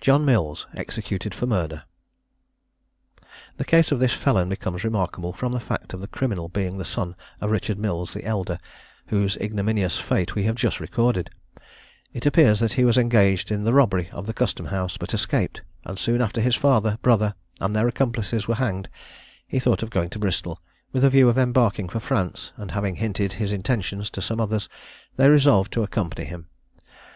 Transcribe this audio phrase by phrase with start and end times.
[0.00, 0.68] JOHN MILLS.
[0.74, 1.82] EXECUTED FOR MURDER.
[3.56, 6.84] The case of this felon becomes remarkable from the fact of the criminal being the
[6.84, 8.60] son of Richard Mills the elder,
[9.08, 11.30] whose ignominious fate we have just recorded.
[12.12, 15.62] It appears that he was engaged in the robbery of the Custom house, but escaped;
[15.84, 18.88] and soon after his father, brother, and their accomplices were hanged,
[19.48, 20.62] he thought of going to Bristol,
[20.92, 24.68] with a view of embarking for France; and having hinted his intentions to some others,
[25.16, 26.46] they resolved to accompany him.